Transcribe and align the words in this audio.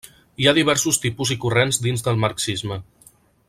Hi 0.43 0.47
ha 0.47 0.53
diversos 0.57 0.97
tipus 1.03 1.33
i 1.35 1.37
corrents 1.45 1.81
dins 1.87 2.05
del 2.09 2.21
marxisme. 2.25 2.83